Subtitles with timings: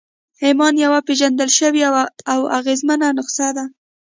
[0.45, 1.83] ایمان یوه پېژندل شوې
[2.33, 3.65] او اغېزمنه نسخه ده